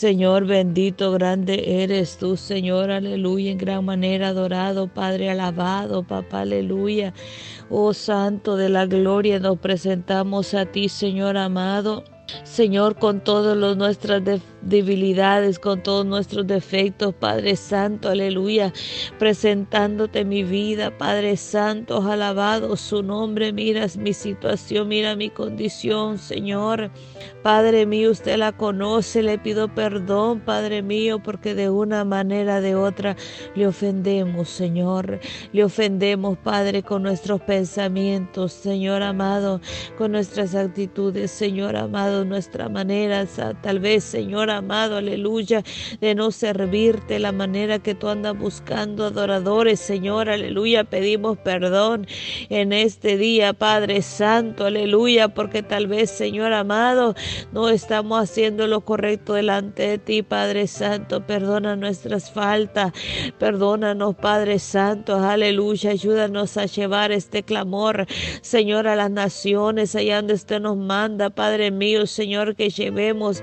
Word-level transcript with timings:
Señor 0.00 0.46
bendito, 0.46 1.12
grande 1.12 1.82
eres 1.82 2.16
tú, 2.16 2.38
Señor, 2.38 2.90
aleluya, 2.90 3.50
en 3.50 3.58
gran 3.58 3.84
manera 3.84 4.28
adorado, 4.28 4.88
Padre 4.88 5.28
alabado, 5.28 6.04
papá, 6.04 6.40
aleluya. 6.40 7.12
Oh 7.68 7.92
Santo 7.92 8.56
de 8.56 8.70
la 8.70 8.86
gloria, 8.86 9.38
nos 9.40 9.58
presentamos 9.58 10.54
a 10.54 10.64
ti, 10.64 10.88
Señor 10.88 11.36
amado. 11.36 12.04
Señor, 12.44 12.98
con 12.98 13.22
todas 13.22 13.76
nuestras 13.76 14.22
debilidades, 14.62 15.58
con 15.58 15.82
todos 15.82 16.04
nuestros 16.04 16.46
defectos, 16.46 17.14
Padre 17.14 17.56
Santo, 17.56 18.08
aleluya, 18.08 18.72
presentándote 19.18 20.24
mi 20.24 20.44
vida, 20.44 20.96
Padre 20.96 21.36
Santo, 21.36 22.02
alabado 22.02 22.76
su 22.76 23.02
nombre, 23.02 23.52
miras 23.52 23.96
mi 23.96 24.12
situación, 24.12 24.88
mira 24.88 25.16
mi 25.16 25.30
condición, 25.30 26.18
Señor. 26.18 26.90
Padre 27.42 27.86
mío, 27.86 28.10
usted 28.10 28.36
la 28.36 28.52
conoce, 28.52 29.22
le 29.22 29.38
pido 29.38 29.74
perdón, 29.74 30.40
Padre 30.40 30.82
mío, 30.82 31.22
porque 31.22 31.54
de 31.54 31.70
una 31.70 32.04
manera 32.04 32.60
de 32.60 32.74
otra 32.74 33.16
le 33.54 33.66
ofendemos, 33.66 34.48
Señor. 34.48 35.20
Le 35.52 35.64
ofendemos, 35.64 36.36
Padre, 36.38 36.82
con 36.82 37.02
nuestros 37.02 37.40
pensamientos, 37.40 38.52
Señor 38.52 39.02
amado, 39.02 39.60
con 39.96 40.12
nuestras 40.12 40.54
actitudes, 40.54 41.30
Señor 41.30 41.76
amado, 41.76 42.24
nuestra 42.24 42.68
manera, 42.68 43.26
tal 43.62 43.78
vez, 43.78 44.04
Señor 44.04 44.49
amado, 44.50 44.96
aleluya, 44.96 45.62
de 46.00 46.14
no 46.14 46.30
servirte 46.30 47.18
la 47.18 47.32
manera 47.32 47.78
que 47.78 47.94
tú 47.94 48.08
andas 48.08 48.36
buscando 48.36 49.04
adoradores, 49.04 49.80
Señor, 49.80 50.28
aleluya. 50.28 50.84
Pedimos 50.84 51.38
perdón 51.38 52.06
en 52.48 52.72
este 52.72 53.16
día, 53.16 53.52
Padre 53.52 54.02
Santo, 54.02 54.66
aleluya, 54.66 55.28
porque 55.28 55.62
tal 55.62 55.86
vez, 55.86 56.10
Señor 56.10 56.52
amado, 56.52 57.14
no 57.52 57.68
estamos 57.68 58.20
haciendo 58.20 58.66
lo 58.66 58.80
correcto 58.82 59.34
delante 59.34 59.86
de 59.86 59.98
ti, 59.98 60.22
Padre 60.22 60.66
Santo. 60.66 61.26
Perdona 61.26 61.76
nuestras 61.76 62.30
faltas. 62.30 62.92
Perdónanos, 63.38 64.14
Padre 64.16 64.58
Santo. 64.58 65.16
Aleluya. 65.16 65.90
Ayúdanos 65.90 66.56
a 66.56 66.66
llevar 66.66 67.12
este 67.12 67.42
clamor, 67.42 68.06
Señor, 68.42 68.86
a 68.88 68.96
las 68.96 69.10
naciones, 69.10 69.94
allá 69.94 70.16
donde 70.16 70.34
usted 70.34 70.60
nos 70.60 70.76
manda, 70.76 71.30
Padre 71.30 71.70
mío, 71.70 72.06
Señor, 72.06 72.56
que 72.56 72.70
llevemos 72.70 73.42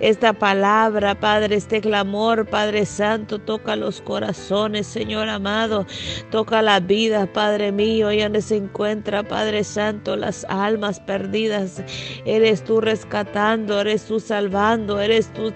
esta 0.00 0.32
palabra, 0.32 1.14
Padre, 1.18 1.56
este 1.56 1.80
clamor, 1.80 2.46
Padre 2.46 2.86
Santo, 2.86 3.38
toca 3.38 3.76
los 3.76 4.00
corazones, 4.00 4.86
Señor 4.86 5.28
amado, 5.28 5.86
toca 6.30 6.62
la 6.62 6.80
vida, 6.80 7.32
Padre 7.32 7.72
mío, 7.72 8.12
y 8.12 8.20
donde 8.20 8.42
se 8.42 8.56
encuentra, 8.56 9.22
Padre 9.22 9.64
Santo, 9.64 10.16
las 10.16 10.44
almas 10.48 11.00
perdidas. 11.00 11.82
Eres 12.24 12.64
tú 12.64 12.80
rescatando, 12.80 13.80
eres 13.80 14.04
tú 14.04 14.20
salvando, 14.20 15.00
eres 15.00 15.32
tú 15.32 15.52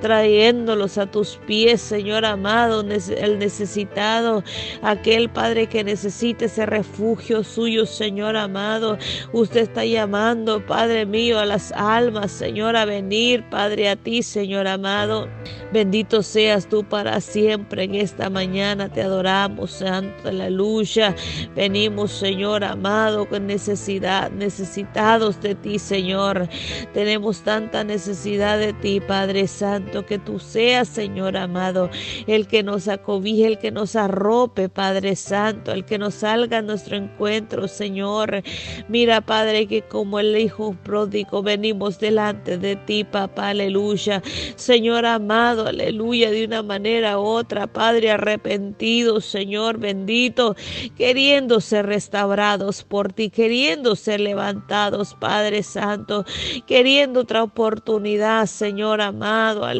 trayéndolos 0.00 0.98
a 0.98 1.06
tus 1.06 1.38
pies, 1.46 1.80
Señor 1.80 2.24
amado, 2.24 2.80
el 2.80 3.38
necesitado, 3.38 4.42
aquel 4.82 5.28
Padre 5.28 5.66
que 5.66 5.84
necesite 5.84 6.46
ese 6.46 6.66
refugio 6.66 7.44
suyo, 7.44 7.86
Señor 7.86 8.36
amado. 8.36 8.98
Usted 9.32 9.60
está 9.60 9.84
llamando, 9.84 10.64
Padre 10.64 11.06
mío, 11.06 11.38
a 11.38 11.46
las 11.46 11.72
almas, 11.72 12.30
Señor, 12.30 12.76
a 12.76 12.84
venir, 12.84 13.44
Padre 13.50 13.88
a 13.88 13.96
ti, 13.96 14.22
Señor 14.22 14.66
amado. 14.66 15.28
Bendito 15.72 16.22
seas 16.22 16.68
tú 16.68 16.82
para 16.84 17.20
siempre. 17.20 17.84
En 17.84 17.94
esta 17.94 18.28
mañana 18.30 18.88
te 18.88 19.02
adoramos, 19.02 19.70
Santo, 19.70 20.28
aleluya. 20.28 21.14
Venimos, 21.54 22.10
Señor 22.12 22.64
amado, 22.64 23.28
con 23.28 23.46
necesidad, 23.46 24.30
necesitados 24.30 25.40
de 25.40 25.54
ti, 25.54 25.78
Señor. 25.78 26.48
Tenemos 26.92 27.42
tanta 27.42 27.84
necesidad 27.84 28.58
de 28.58 28.72
ti, 28.72 29.00
Padre 29.00 29.46
Santo, 29.46 29.89
que 30.06 30.18
tú 30.18 30.38
seas, 30.38 30.88
Señor 30.88 31.36
amado, 31.36 31.90
el 32.26 32.46
que 32.46 32.62
nos 32.62 32.88
acobije, 32.88 33.46
el 33.46 33.58
que 33.58 33.70
nos 33.70 33.96
arrope, 33.96 34.68
Padre 34.68 35.16
Santo, 35.16 35.72
el 35.72 35.84
que 35.84 35.98
nos 35.98 36.14
salga 36.14 36.58
a 36.58 36.62
nuestro 36.62 36.96
encuentro, 36.96 37.68
Señor. 37.68 38.42
Mira, 38.88 39.20
Padre, 39.20 39.66
que 39.66 39.82
como 39.82 40.18
el 40.20 40.36
Hijo 40.36 40.76
pródigo 40.84 41.42
venimos 41.42 41.98
delante 41.98 42.56
de 42.56 42.76
ti, 42.76 43.04
papá 43.04 43.48
aleluya. 43.48 44.22
Señor 44.56 45.04
amado, 45.06 45.66
aleluya, 45.66 46.30
de 46.30 46.44
una 46.44 46.62
manera 46.62 47.18
u 47.18 47.22
otra, 47.22 47.66
Padre 47.66 48.10
arrepentido, 48.12 49.20
Señor 49.20 49.78
bendito, 49.78 50.54
queriendo 50.96 51.60
ser 51.60 51.86
restaurados 51.86 52.84
por 52.84 53.12
ti, 53.12 53.30
queriendo 53.30 53.96
ser 53.96 54.20
levantados, 54.20 55.14
Padre 55.18 55.62
Santo, 55.62 56.24
queriendo 56.66 57.20
otra 57.20 57.42
oportunidad, 57.42 58.46
Señor 58.46 59.00
amado, 59.00 59.64
aleluya, 59.64 59.79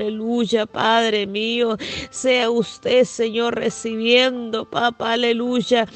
Padre 0.73 1.27
mío, 1.27 1.77
sea 2.11 2.51
usted, 2.51 3.05
Señor, 3.05 3.57
recibiendo, 3.57 4.65
Papá, 4.69 5.13
aleluya 5.13 5.87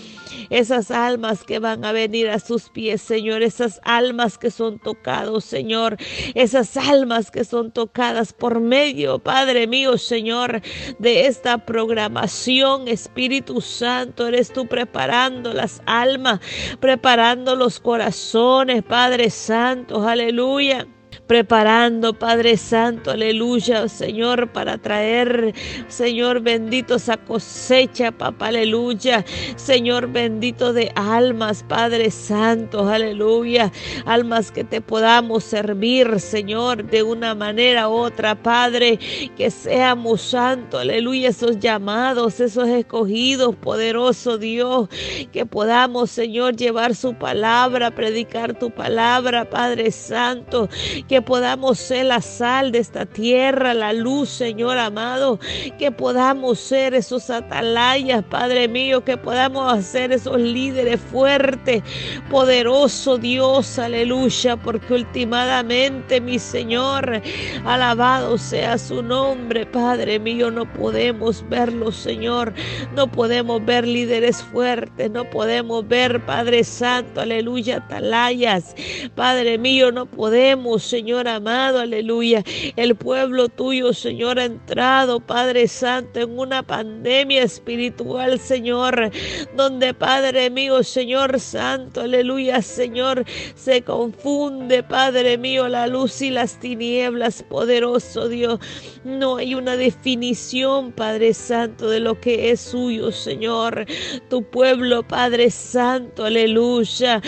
esas 0.51 0.91
almas 0.91 1.45
que 1.45 1.59
van 1.59 1.85
a 1.85 1.93
venir 1.93 2.29
a 2.29 2.39
sus 2.39 2.69
pies, 2.69 3.01
Señor, 3.03 3.43
esas 3.43 3.81
almas 3.85 4.39
que 4.39 4.51
son 4.51 4.79
tocados, 4.79 5.45
Señor, 5.45 5.97
esas 6.35 6.77
almas 6.77 7.31
que 7.31 7.45
son 7.45 7.71
tocadas 7.71 8.33
por 8.33 8.61
medio, 8.61 9.19
Padre 9.19 9.67
mío, 9.67 9.99
Señor, 9.99 10.61
de 10.99 11.27
esta 11.27 11.59
programación, 11.59 12.89
Espíritu 12.89 13.61
Santo, 13.61 14.27
eres 14.27 14.53
tú 14.53 14.67
preparando 14.67 15.53
las 15.53 15.83
almas, 15.87 16.41
preparando 16.81 17.57
los 17.57 17.81
corazones, 17.81 18.83
Padre 18.83 19.31
Santo, 19.31 20.07
aleluya 20.07 20.87
preparando, 21.27 22.13
Padre 22.13 22.57
Santo, 22.57 23.11
aleluya, 23.11 23.89
Señor, 23.89 24.53
para 24.53 24.79
traer, 24.79 25.55
Señor 25.89 26.41
bendito, 26.41 26.97
esa 26.97 27.17
cosecha, 27.17 28.13
papá, 28.13 28.49
aleluya, 28.49 29.25
Señor 29.57 30.09
bendito 30.09 30.73
de 30.73 30.93
almas, 30.95 31.65
Padre 31.67 32.11
Santo, 32.11 32.89
aleluya, 32.89 33.73
almas 34.05 34.51
que 34.51 34.65
te 34.65 34.81
podamos 34.81 35.45
servir, 35.45 36.21
Señor, 36.21 36.85
de 36.85 37.03
una 37.03 37.35
manera 37.35 37.89
u 37.89 37.93
otra, 37.93 38.35
Padre, 38.35 38.99
que 39.37 39.51
seamos 39.51 40.21
santos, 40.21 40.81
aleluya, 40.81 41.31
esos 41.31 41.59
llamados, 41.59 42.41
esos 42.41 42.69
escogidos, 42.69 43.57
poderoso 43.57 44.37
Dios, 44.37 44.89
que 45.33 45.47
podamos, 45.47 46.11
Señor, 46.11 46.57
llevar 46.57 46.95
su 46.95 47.15
palabra, 47.15 47.91
predicar 47.91 48.59
tu 48.59 48.71
palabra, 48.71 49.49
Padre 49.49 49.91
Santo, 49.91 50.69
que 51.09 51.14
podamos 51.23 51.79
ser 51.79 52.07
la 52.07 52.21
sal 52.21 52.73
de 52.73 52.79
esta 52.79 53.07
tierra, 53.07 53.75
la 53.75 53.93
luz, 53.93 54.29
Señor 54.29 54.79
amado, 54.79 55.39
que 55.79 55.91
podamos 55.91 56.59
ser 56.59 56.95
esos 56.95 57.31
atalayas, 57.31 58.25
Padre 58.25 58.69
mío, 58.69 59.05
que 59.05 59.17
podamos 59.17 59.73
hacer 59.73 60.13
esos 60.13 60.39
líderes 60.39 61.01
fuertes, 61.01 61.83
poderoso 62.31 63.19
Dios, 63.19 63.79
aleluya, 63.79 64.57
porque 64.57 64.95
últimamente, 64.95 66.21
mi 66.21 66.39
Señor, 66.39 67.23
alabado 67.65 68.39
sea 68.39 68.79
su 68.79 69.03
nombre, 69.03 69.67
Padre 69.67 70.19
mío, 70.19 70.51
no 70.51 70.71
podemos 70.73 71.45
verlo, 71.49 71.93
Señor, 71.93 72.53
no 72.95 73.07
podemos 73.07 73.65
ver 73.65 73.87
líderes 73.87 74.43
fuertes, 74.43 75.11
no 75.11 75.29
podemos 75.31 75.87
ver, 75.87 76.25
Padre 76.25 76.65
Santo, 76.65 77.21
aleluya, 77.21 77.77
atalayas, 77.77 78.75
Padre 79.15 79.59
mío, 79.59 79.93
no 79.93 80.07
podemos, 80.07 80.83
Señor, 80.83 81.04
Señor 81.05 81.29
amado, 81.29 81.81
aleluya. 81.81 82.43
El 82.77 82.97
pueblo 82.97 83.51
tuyo, 83.51 83.93
Señor, 83.93 84.39
ha 84.39 84.47
entrado, 84.47 85.21
Padre 85.21 85.69
Santo, 85.69 86.21
en 86.21 86.39
una 86.39 86.63
pandemia 86.63 87.43
espiritual, 87.43 88.41
Señor, 88.41 89.11
donde, 89.55 89.93
Padre 89.93 90.49
mío, 90.49 90.83
Señor 90.83 91.39
Santo, 91.39 92.01
aleluya, 92.01 92.63
Señor, 92.63 93.23
se 93.55 93.83
confunde, 93.83 94.83
Padre 94.83 95.37
mío, 95.37 95.69
la 95.69 95.89
luz 95.89 96.23
y 96.23 96.31
las 96.31 96.59
tinieblas, 96.59 97.43
poderoso 97.43 98.27
Dios. 98.27 98.59
No 99.05 99.37
hay 99.37 99.55
una 99.55 99.77
definición, 99.77 100.91
Padre 100.91 101.35
Santo, 101.35 101.91
de 101.91 102.01
lo 102.01 102.19
que 102.19 102.51
es 102.51 102.63
suyo, 102.63 103.13
Señor. 103.13 103.85
Tu 104.31 104.43
pueblo, 104.43 105.07
Padre 105.07 105.51
Santo, 105.51 106.25
aleluya, 106.25 107.21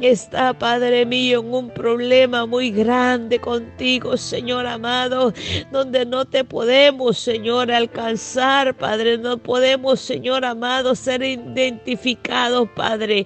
está, 0.00 0.52
Padre 0.58 1.06
mío, 1.06 1.38
en 1.38 1.54
un 1.54 1.70
problema 1.70 2.44
muy 2.44 2.72
grande 2.72 3.19
contigo, 3.40 4.16
Señor 4.16 4.66
amado, 4.66 5.32
donde 5.70 6.06
no 6.06 6.24
te 6.24 6.44
podemos, 6.44 7.18
Señor, 7.18 7.70
alcanzar, 7.70 8.74
Padre, 8.76 9.18
no 9.18 9.38
podemos, 9.38 10.00
Señor 10.00 10.44
amado, 10.44 10.94
ser 10.94 11.22
identificados, 11.22 12.68
Padre, 12.74 13.24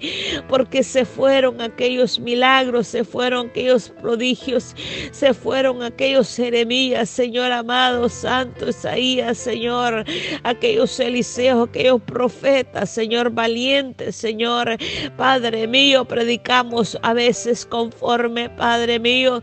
porque 0.49 0.83
se 0.83 1.05
fueron 1.05 1.61
aquellos 1.61 2.19
milagros, 2.19 2.87
se 2.87 3.03
fueron 3.03 3.47
aquellos 3.47 3.89
prodigios, 3.89 4.75
se 5.11 5.33
fueron 5.33 5.83
aquellos 5.83 6.35
Jeremías, 6.35 7.09
Señor 7.09 7.51
amado, 7.51 8.09
Santo 8.09 8.69
Isaías, 8.69 9.37
Señor, 9.37 10.05
aquellos 10.43 10.99
Eliseos, 10.99 11.69
aquellos 11.69 12.01
profetas, 12.01 12.89
Señor, 12.89 13.29
valientes, 13.29 14.15
Señor, 14.15 14.77
Padre 15.17 15.67
mío, 15.67 16.05
predicamos 16.05 16.97
a 17.01 17.13
veces 17.13 17.65
conforme, 17.65 18.49
Padre 18.49 18.99
mío, 18.99 19.41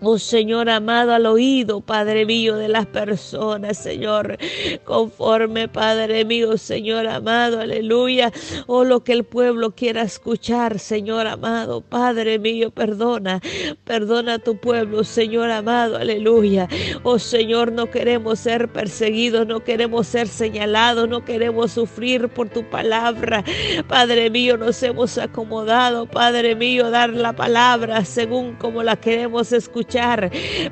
Oh 0.00 0.16
Señor 0.16 0.70
amado, 0.70 1.12
al 1.12 1.26
oído, 1.26 1.80
Padre 1.80 2.24
mío, 2.24 2.54
de 2.54 2.68
las 2.68 2.86
personas, 2.86 3.78
Señor, 3.78 4.38
conforme, 4.84 5.66
Padre 5.66 6.24
mío, 6.24 6.56
Señor 6.56 7.08
amado, 7.08 7.60
aleluya. 7.60 8.30
Oh, 8.68 8.84
lo 8.84 9.02
que 9.02 9.12
el 9.12 9.24
pueblo 9.24 9.72
quiera 9.72 10.02
escuchar, 10.02 10.78
Señor 10.78 11.26
amado, 11.26 11.80
Padre 11.80 12.38
mío, 12.38 12.70
perdona, 12.70 13.40
perdona 13.84 14.34
a 14.34 14.38
tu 14.38 14.56
pueblo, 14.56 15.02
Señor 15.02 15.50
amado, 15.50 15.96
aleluya. 15.96 16.68
Oh 17.02 17.18
Señor, 17.18 17.72
no 17.72 17.90
queremos 17.90 18.38
ser 18.38 18.68
perseguidos, 18.68 19.48
no 19.48 19.64
queremos 19.64 20.06
ser 20.06 20.28
señalados, 20.28 21.08
no 21.08 21.24
queremos 21.24 21.72
sufrir 21.72 22.28
por 22.28 22.48
tu 22.48 22.62
palabra. 22.70 23.42
Padre 23.88 24.30
mío, 24.30 24.56
nos 24.56 24.80
hemos 24.84 25.18
acomodado, 25.18 26.06
Padre 26.06 26.54
mío, 26.54 26.88
dar 26.88 27.10
la 27.10 27.32
palabra 27.32 28.04
según 28.04 28.54
como 28.54 28.84
la 28.84 28.94
queremos 28.94 29.50
escuchar 29.52 29.87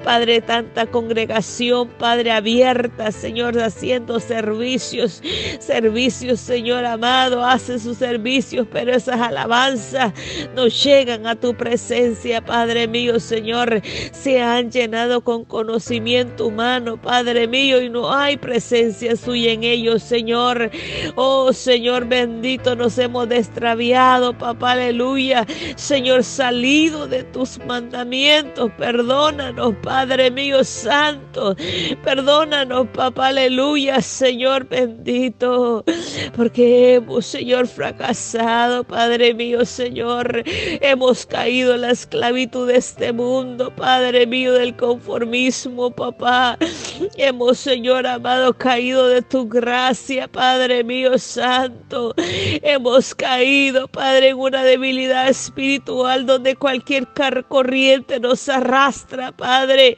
Padre, 0.04 0.42
tanta 0.42 0.84
congregación, 0.86 1.88
Padre, 1.98 2.32
abierta, 2.32 3.10
Señor, 3.10 3.58
haciendo 3.58 4.20
servicios, 4.20 5.22
servicios, 5.58 6.38
Señor 6.38 6.84
amado, 6.84 7.42
hace 7.42 7.78
sus 7.78 7.96
servicios, 7.96 8.66
pero 8.70 8.92
esas 8.92 9.18
alabanzas 9.18 10.12
no 10.54 10.66
llegan 10.66 11.26
a 11.26 11.34
tu 11.34 11.54
presencia, 11.54 12.44
Padre 12.44 12.88
mío, 12.88 13.18
Señor, 13.18 13.80
se 14.12 14.42
han 14.42 14.70
llenado 14.70 15.22
con 15.22 15.46
conocimiento 15.46 16.48
humano, 16.48 17.00
Padre 17.00 17.48
mío, 17.48 17.80
y 17.80 17.88
no 17.88 18.12
hay 18.12 18.36
presencia 18.36 19.16
suya 19.16 19.52
en 19.52 19.64
ellos, 19.64 20.02
Señor. 20.02 20.70
Oh, 21.14 21.54
Señor 21.54 22.06
bendito, 22.06 22.76
nos 22.76 22.98
hemos 22.98 23.30
destraviado, 23.30 24.36
papá, 24.36 24.72
aleluya. 24.72 25.46
Señor, 25.76 26.22
salido 26.22 27.06
de 27.06 27.24
tus 27.24 27.58
mandamientos, 27.64 28.70
perdón 28.76 29.05
Perdónanos, 29.06 29.76
Padre 29.84 30.32
mío 30.32 30.64
santo. 30.64 31.54
Perdónanos, 32.02 32.88
papá, 32.88 33.28
aleluya, 33.28 34.00
Señor 34.00 34.68
bendito. 34.68 35.84
Porque 36.34 36.94
hemos, 36.94 37.24
Señor, 37.24 37.68
fracasado, 37.68 38.82
Padre 38.82 39.32
mío, 39.32 39.64
Señor. 39.64 40.42
Hemos 40.44 41.24
caído 41.24 41.76
en 41.76 41.82
la 41.82 41.92
esclavitud 41.92 42.66
de 42.66 42.78
este 42.78 43.12
mundo, 43.12 43.72
Padre 43.76 44.26
mío, 44.26 44.54
del 44.54 44.74
conformismo, 44.74 45.92
papá. 45.92 46.58
Hemos, 47.16 47.58
Señor 47.58 48.08
amado, 48.08 48.54
caído 48.54 49.06
de 49.06 49.22
tu 49.22 49.46
gracia, 49.48 50.26
Padre 50.26 50.82
mío 50.82 51.16
santo. 51.16 52.12
Hemos 52.18 53.14
caído, 53.14 53.86
Padre, 53.86 54.30
en 54.30 54.38
una 54.38 54.64
debilidad 54.64 55.28
espiritual 55.28 56.26
donde 56.26 56.56
cualquier 56.56 57.06
corriente 57.48 58.18
nos 58.18 58.48
arrastra 58.48 58.95
Padre, 59.36 59.94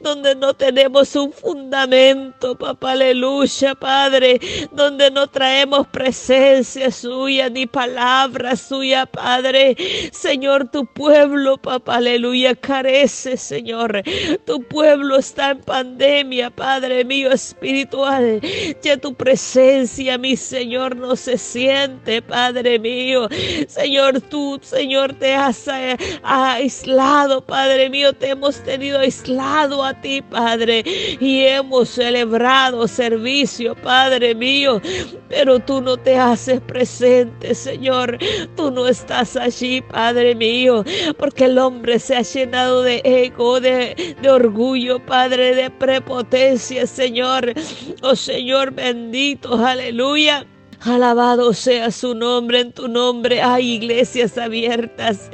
donde 0.00 0.34
no 0.34 0.54
tenemos 0.54 1.14
un 1.16 1.32
fundamento, 1.32 2.56
papá, 2.56 2.92
aleluya, 2.92 3.74
Padre, 3.74 4.40
donde 4.72 5.10
no 5.10 5.26
traemos 5.26 5.86
presencia 5.88 6.90
suya 6.90 7.48
ni 7.48 7.66
palabra 7.66 8.56
suya, 8.56 9.06
Padre. 9.06 9.76
Señor, 10.12 10.70
tu 10.70 10.86
pueblo, 10.86 11.56
papá, 11.56 11.96
aleluya, 11.96 12.54
carece, 12.54 13.36
Señor. 13.36 14.02
Tu 14.44 14.62
pueblo 14.64 15.16
está 15.16 15.50
en 15.50 15.60
pandemia, 15.60 16.50
Padre 16.50 17.04
mío 17.04 17.30
espiritual. 17.30 18.40
Ya 18.82 18.96
tu 18.96 19.14
presencia, 19.14 20.18
mi 20.18 20.36
Señor, 20.36 20.96
no 20.96 21.16
se 21.16 21.38
siente, 21.38 22.22
Padre 22.22 22.78
mío. 22.78 23.28
Señor, 23.68 24.20
tú, 24.20 24.58
Señor, 24.62 25.14
te 25.14 25.34
has 25.34 25.68
eh, 25.68 25.96
aislado, 26.22 27.44
Padre 27.44 27.90
mío, 27.90 28.12
te 28.12 28.34
hemos 28.42 28.60
tenido 28.64 28.98
aislado 28.98 29.84
a 29.84 29.94
ti, 29.94 30.20
Padre, 30.20 30.82
y 31.20 31.42
hemos 31.42 31.90
celebrado 31.90 32.88
servicio, 32.88 33.76
Padre 33.76 34.34
mío, 34.34 34.82
pero 35.28 35.60
tú 35.60 35.80
no 35.80 35.96
te 35.96 36.16
haces 36.16 36.60
presente, 36.60 37.54
Señor. 37.54 38.18
Tú 38.56 38.72
no 38.72 38.88
estás 38.88 39.36
allí, 39.36 39.80
Padre 39.80 40.34
mío, 40.34 40.84
porque 41.18 41.44
el 41.44 41.56
hombre 41.56 42.00
se 42.00 42.16
ha 42.16 42.22
llenado 42.22 42.82
de 42.82 43.00
ego, 43.04 43.60
de, 43.60 44.16
de 44.20 44.28
orgullo, 44.28 44.98
Padre, 45.06 45.54
de 45.54 45.70
prepotencia, 45.70 46.84
Señor. 46.88 47.54
Oh 48.02 48.16
Señor 48.16 48.72
bendito, 48.72 49.54
aleluya. 49.54 50.44
Alabado 50.84 51.52
sea 51.54 51.92
su 51.92 52.12
nombre, 52.12 52.58
en 52.58 52.72
tu 52.72 52.88
nombre 52.88 53.40
hay 53.40 53.74
iglesias 53.74 54.36
abiertas, 54.36 55.30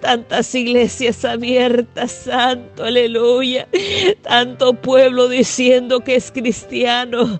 tantas 0.00 0.52
iglesias 0.52 1.24
abiertas, 1.24 2.10
santo, 2.10 2.82
aleluya. 2.82 3.68
Tanto 4.22 4.74
pueblo 4.74 5.28
diciendo 5.28 6.00
que 6.00 6.16
es 6.16 6.32
cristiano, 6.32 7.38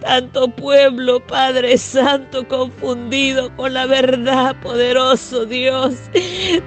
tanto 0.00 0.48
pueblo, 0.48 1.26
Padre 1.26 1.78
Santo, 1.78 2.46
confundido 2.46 3.54
con 3.56 3.72
la 3.72 3.86
verdad, 3.86 4.60
poderoso 4.60 5.46
Dios. 5.46 5.94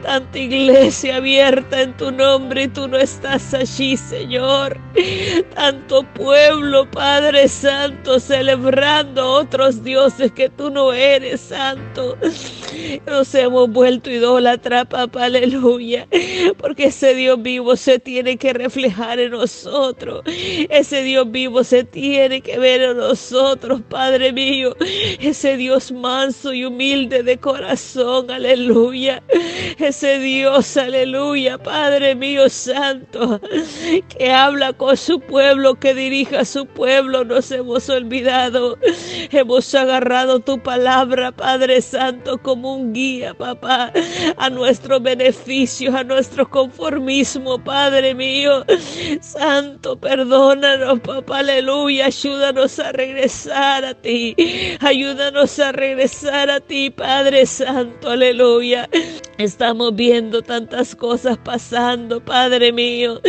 Tanta 0.02 0.40
iglesia 0.40 1.18
abierta 1.18 1.82
en 1.82 1.96
tu 1.96 2.12
nombre 2.12 2.64
y 2.64 2.68
tú 2.70 2.88
no 2.88 2.98
estás 2.98 3.54
allí, 3.54 3.98
Señor. 3.98 4.80
Tanto 5.54 6.02
pueblo, 6.14 6.90
Padre 6.90 7.48
Santo, 7.48 8.20
celebrando 8.20 9.32
otros 9.34 9.84
dioses 9.84 10.23
que 10.32 10.50
tú 10.50 10.70
no 10.70 10.94
eres 10.94 11.42
santo. 11.42 12.18
Nos 13.06 13.34
hemos 13.36 13.70
vuelto 13.70 14.10
idólatra, 14.10 14.86
papá, 14.86 15.26
aleluya. 15.26 16.08
Porque 16.58 16.86
ese 16.86 17.16
Dios 17.16 17.42
vivo 17.42 17.76
se 17.76 18.00
tiene 18.00 18.38
que 18.38 18.54
reflejar 18.54 19.20
en 19.20 19.32
nosotros. 19.32 20.24
Ese 20.26 21.04
Dios 21.04 21.30
vivo 21.32 21.64
se 21.64 21.84
tiene 21.84 22.42
que 22.42 22.58
ver 22.60 22.82
en 22.82 22.98
nosotros, 22.98 23.82
Padre 23.90 24.32
mío. 24.34 24.76
Ese 25.20 25.58
Dios 25.58 25.92
manso 25.92 26.54
y 26.54 26.66
humilde 26.66 27.24
de 27.24 27.38
corazón, 27.38 28.32
aleluya. 28.32 29.24
Ese 29.78 30.20
Dios, 30.20 30.78
aleluya, 30.78 31.58
Padre 31.58 32.16
mío 32.16 32.50
santo, 32.50 33.42
que 34.18 34.32
habla 34.32 34.74
con 34.74 34.98
su 34.98 35.20
pueblo, 35.20 35.76
que 35.76 35.94
dirija 35.94 36.42
a 36.42 36.46
su 36.46 36.66
pueblo. 36.66 37.24
Nos 37.26 37.52
hemos 37.52 37.90
olvidado. 37.90 38.78
Hemos 39.32 39.74
agarrado 39.76 40.40
tu 40.40 40.62
palabra, 40.62 41.32
Padre 41.32 41.82
Santo, 41.82 42.38
como 42.38 42.63
un 42.72 42.94
guía, 42.94 43.34
papá, 43.34 43.92
a 44.38 44.50
nuestro 44.50 45.00
beneficio, 45.00 45.96
a 45.96 46.04
nuestro 46.04 46.50
conformismo, 46.50 47.64
Padre 47.64 48.14
mío. 48.16 48.66
Santo, 49.22 49.98
perdónanos, 49.98 51.00
papá, 51.02 51.40
aleluya. 51.40 52.06
Ayúdanos 52.06 52.80
a 52.80 52.92
regresar 52.92 53.86
a 53.86 53.94
ti. 53.94 54.36
Ayúdanos 54.80 55.60
a 55.60 55.72
regresar 55.72 56.50
a 56.50 56.60
ti, 56.60 56.90
Padre 56.90 57.46
Santo, 57.46 58.10
aleluya. 58.10 58.90
Estamos 59.38 59.96
viendo 59.96 60.42
tantas 60.42 60.96
cosas 60.96 61.38
pasando, 61.38 62.24
Padre 62.24 62.72
mío. 62.72 63.22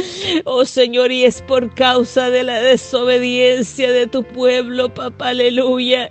Oh 0.44 0.64
Señor, 0.64 1.10
y 1.10 1.24
es 1.24 1.42
por 1.42 1.74
causa 1.74 2.30
de 2.30 2.42
la 2.42 2.60
desobediencia 2.60 3.90
de 3.90 4.06
tu 4.06 4.22
pueblo, 4.22 4.92
papá, 4.92 5.28
aleluya. 5.28 6.10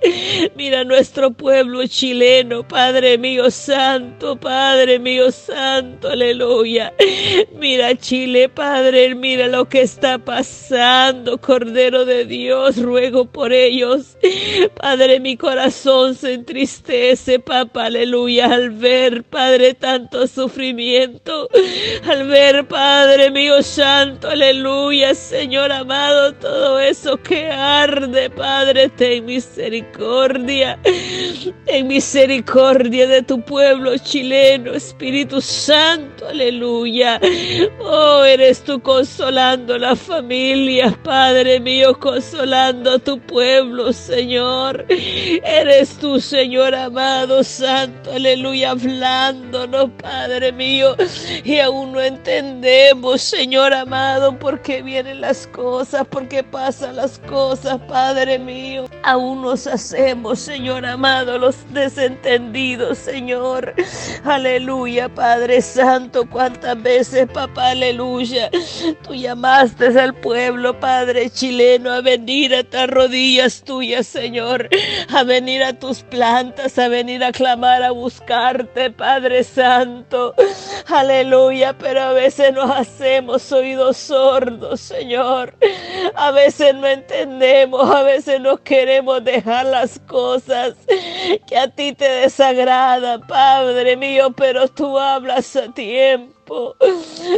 Mira 0.56 0.84
nuestro 0.84 1.32
pueblo 1.32 1.86
chileno, 1.88 2.68
Padre 2.68 3.13
mío 3.18 3.50
santo, 3.52 4.36
Padre 4.36 5.00
mío 5.00 5.32
santo, 5.32 6.10
aleluya. 6.10 6.94
Mira 7.58 7.96
Chile, 7.96 8.50
Padre, 8.50 9.16
mira 9.16 9.48
lo 9.48 9.68
que 9.70 9.82
está 9.82 10.18
pasando, 10.18 11.38
Cordero 11.38 12.06
de 12.06 12.26
Dios, 12.26 12.78
ruego 12.78 13.26
por 13.26 13.52
ellos. 13.54 14.18
Padre, 14.76 15.20
mi 15.20 15.38
corazón 15.38 16.16
se 16.16 16.34
entristece, 16.34 17.40
papá, 17.40 17.86
aleluya, 17.86 18.54
al 18.54 18.72
ver, 18.72 19.24
Padre, 19.24 19.74
tanto 19.74 20.28
sufrimiento, 20.28 21.50
al 22.06 22.28
ver, 22.28 22.68
Padre 22.68 23.32
mío 23.32 23.62
santo, 23.64 24.30
aleluya, 24.30 25.16
Señor 25.16 25.72
amado, 25.72 26.34
todo 26.34 26.80
eso 26.80 27.18
que 27.18 27.48
arde, 27.50 28.30
Padre, 28.30 28.90
ten 28.90 29.26
misericordia. 29.26 30.80
En 31.68 31.88
misericordia 31.88 33.03
de 33.08 33.24
tu 33.24 33.42
pueblo 33.42 33.98
chileno, 33.98 34.74
Espíritu 34.74 35.42
Santo, 35.42 36.28
aleluya. 36.28 37.20
Oh, 37.80 38.24
eres 38.24 38.64
tú 38.64 38.82
consolando 38.82 39.78
la 39.78 39.96
familia, 39.96 40.98
Padre 41.04 41.60
mío, 41.60 41.98
consolando 42.00 42.92
a 42.92 43.00
tu 43.00 43.20
pueblo, 43.20 43.92
Señor. 43.94 44.86
Eres 44.90 45.98
tú, 45.98 46.20
Señor 46.20 46.76
amado, 46.76 47.44
Santo, 47.44 48.12
aleluya, 48.14 48.72
hablándonos, 48.72 49.90
Padre 50.02 50.52
mío. 50.52 50.96
Y 51.44 51.60
aún 51.60 51.94
no 51.94 52.02
entendemos, 52.02 53.22
Señor 53.22 53.74
amado, 53.74 54.38
por 54.38 54.62
qué 54.62 54.82
vienen 54.82 55.22
las 55.22 55.48
cosas, 55.48 56.06
por 56.08 56.28
qué 56.28 56.44
pasan 56.44 56.96
las 56.96 57.20
cosas, 57.20 57.80
Padre 57.88 58.40
mío. 58.40 58.86
Aún 59.04 59.42
nos 59.42 59.68
hacemos 59.68 60.34
Señor 60.36 60.86
amado, 60.86 61.38
los 61.38 61.56
desentendidos, 61.74 62.93
Señor. 62.96 63.74
Aleluya, 64.24 65.10
Padre 65.10 65.62
Santo, 65.62 66.30
cuántas 66.30 66.82
veces, 66.82 67.28
papá, 67.32 67.70
aleluya. 67.72 68.50
Tú 69.04 69.14
llamaste 69.14 69.88
al 70.00 70.14
pueblo, 70.14 70.80
Padre 70.80 71.30
chileno, 71.30 71.92
a 71.92 72.02
venir 72.02 72.54
a 72.54 72.60
estas 72.60 72.90
rodillas 72.90 73.64
tuyas, 73.64 74.08
Señor. 74.08 74.70
A 75.14 75.24
venir 75.24 75.64
a 75.64 75.74
tus 75.74 76.02
plantas, 76.04 76.78
a 76.80 76.88
venir 76.88 77.24
a 77.24 77.32
clamar, 77.32 77.84
a 77.84 77.92
buscarte, 77.92 78.92
Padre 78.92 79.44
Santo. 79.44 80.36
Aleluya, 80.88 81.78
pero 81.78 82.02
a 82.02 82.14
veces 82.14 82.54
nos 82.54 82.70
hacemos 82.72 83.52
oídos 83.52 83.98
sordos, 83.98 84.82
Señor. 84.82 85.56
A 86.16 86.32
veces 86.32 86.76
no 86.76 86.88
entendemos, 86.88 87.90
a 87.90 88.04
veces 88.04 88.40
no 88.42 88.58
queremos 88.58 89.24
dejar 89.24 89.66
las 89.66 90.00
cosas 90.00 90.76
que 91.48 91.58
a 91.58 91.68
ti 91.70 91.94
te 91.94 92.08
desagradan, 92.08 93.22
Padre 93.28 93.98
mío, 93.98 94.32
pero 94.36 94.68
tú 94.68 94.98
hablas 95.00 95.56
a 95.56 95.72
tiempo. 95.74 96.76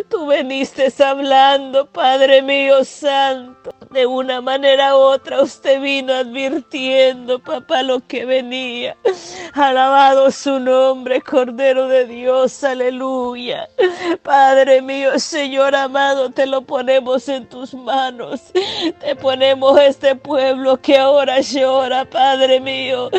Tú 0.10 0.28
veniste 0.28 0.92
hablando, 1.04 1.86
Padre 1.88 2.42
mío 2.42 2.84
santo. 2.84 3.72
De 3.96 4.06
una 4.06 4.42
manera 4.42 4.94
u 4.98 5.00
otra 5.00 5.42
usted 5.42 5.80
vino 5.80 6.14
advirtiendo, 6.14 7.40
papá, 7.40 7.82
lo 7.82 8.06
que 8.06 8.26
venía. 8.26 8.98
Alabado 9.54 10.32
su 10.32 10.60
nombre, 10.60 11.22
Cordero 11.22 11.88
de 11.88 12.06
Dios, 12.06 12.62
aleluya. 12.66 13.70
Padre 14.22 14.82
mío, 14.82 15.18
Señor 15.18 15.78
amado, 15.78 16.30
te 16.30 16.46
lo 16.46 16.64
ponemos 16.64 17.30
en 17.30 17.48
tus 17.48 17.74
manos. 17.74 18.42
Te 19.00 19.16
ponemos 19.16 19.80
este 19.80 20.14
pueblo 20.18 20.76
que 20.82 20.98
ahora 20.98 21.40
llora, 21.40 22.04
Padre 22.04 22.60
mío. 22.60 23.10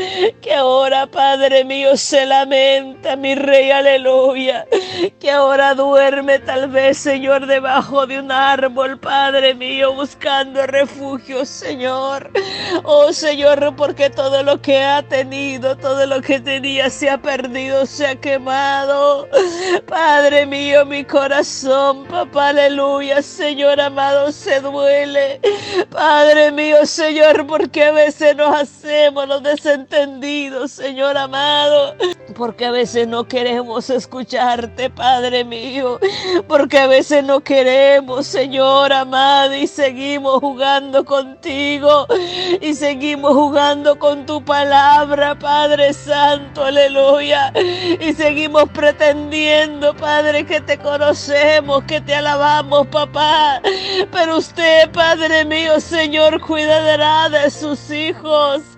Que 0.42 0.52
ahora, 0.52 1.06
Padre 1.06 1.64
mío, 1.64 1.96
se 1.96 2.26
lamenta, 2.26 3.16
mi 3.16 3.34
Rey, 3.34 3.70
aleluya. 3.70 4.66
Que 5.20 5.30
ahora 5.30 5.74
duerme 5.74 6.38
tal 6.40 6.68
vez, 6.68 6.98
Señor, 6.98 7.46
debajo 7.46 8.06
de 8.06 8.18
un 8.18 8.30
árbol, 8.30 9.00
Padre 9.00 9.54
mío, 9.54 9.94
buscando 9.94 10.65
refugio, 10.66 11.44
Señor. 11.44 12.30
Oh, 12.84 13.12
Señor, 13.12 13.74
porque 13.76 14.10
todo 14.10 14.42
lo 14.42 14.60
que 14.60 14.82
ha 14.82 15.02
tenido, 15.02 15.76
todo 15.76 16.06
lo 16.06 16.20
que 16.20 16.40
tenía 16.40 16.90
se 16.90 17.08
ha 17.08 17.20
perdido, 17.20 17.86
se 17.86 18.06
ha 18.06 18.16
quemado. 18.16 19.28
Padre 19.86 20.46
mío, 20.46 20.84
mi 20.84 21.04
corazón, 21.04 22.04
papá, 22.06 22.48
aleluya, 22.48 23.22
Señor 23.22 23.80
amado, 23.80 24.32
se 24.32 24.60
duele. 24.60 25.40
Padre 25.90 26.52
mío, 26.52 26.84
Señor, 26.84 27.46
porque 27.46 27.84
a 27.84 27.92
veces 27.92 28.36
nos 28.36 28.54
hacemos 28.54 29.28
los 29.28 29.42
desentendidos, 29.42 30.72
Señor 30.72 31.16
amado. 31.16 31.94
Porque 32.36 32.66
a 32.66 32.70
veces 32.70 33.08
no 33.08 33.26
queremos 33.26 33.88
escucharte, 33.88 34.90
Padre 34.90 35.44
mío. 35.44 35.98
Porque 36.48 36.78
a 36.78 36.86
veces 36.86 37.24
no 37.24 37.40
queremos, 37.40 38.26
Señor 38.26 38.92
amado, 38.92 39.54
y 39.54 39.66
seguimos 39.66 40.40
jugando 40.40 40.55
contigo. 41.04 42.06
Y 42.60 42.74
seguimos 42.74 43.34
jugando 43.34 43.98
con 43.98 44.24
tu 44.26 44.42
palabra, 44.44 45.34
Padre 45.38 45.92
Santo, 45.92 46.64
aleluya. 46.64 47.52
Y 48.00 48.12
seguimos 48.14 48.68
pretendiendo, 48.70 49.94
Padre, 49.96 50.46
que 50.46 50.60
te 50.60 50.78
conocemos, 50.78 51.84
que 51.84 52.00
te 52.00 52.14
alabamos, 52.14 52.86
papá. 52.88 53.60
Pero 54.10 54.38
usted, 54.38 54.90
Padre 54.92 55.44
mío, 55.44 55.80
Señor, 55.80 56.40
cuidará 56.40 57.28
de 57.28 57.50
sus 57.50 57.90
hijos. 57.90 58.75